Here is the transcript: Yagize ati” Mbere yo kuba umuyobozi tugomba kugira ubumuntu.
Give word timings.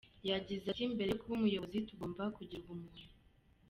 Yagize 0.29 0.65
ati” 0.67 0.83
Mbere 0.93 1.09
yo 1.11 1.19
kuba 1.21 1.33
umuyobozi 1.37 1.77
tugomba 1.89 2.23
kugira 2.37 2.61
ubumuntu. 2.63 3.01